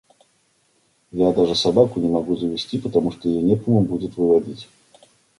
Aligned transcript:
Я 1.11 1.31
даже 1.31 1.53
собаку 1.53 1.99
не 1.99 2.09
могу 2.09 2.35
завести, 2.35 2.79
потому 2.79 3.11
что 3.11 3.29
ее 3.29 3.43
некому 3.43 3.83
будет 3.83 4.17
выводить. 4.17 4.67